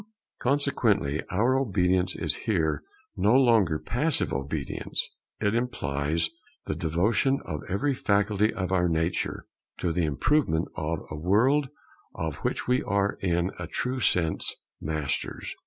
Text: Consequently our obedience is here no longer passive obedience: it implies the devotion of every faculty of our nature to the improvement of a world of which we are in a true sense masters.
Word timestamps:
Consequently 0.39 1.21
our 1.29 1.55
obedience 1.59 2.15
is 2.15 2.33
here 2.47 2.81
no 3.15 3.35
longer 3.35 3.77
passive 3.77 4.33
obedience: 4.33 5.07
it 5.39 5.53
implies 5.53 6.31
the 6.65 6.73
devotion 6.73 7.39
of 7.45 7.61
every 7.69 7.93
faculty 7.93 8.51
of 8.51 8.71
our 8.71 8.89
nature 8.89 9.45
to 9.77 9.93
the 9.93 10.05
improvement 10.05 10.67
of 10.75 11.05
a 11.11 11.15
world 11.15 11.69
of 12.15 12.37
which 12.37 12.67
we 12.67 12.81
are 12.81 13.19
in 13.21 13.51
a 13.59 13.67
true 13.67 13.99
sense 13.99 14.55
masters. 14.81 15.55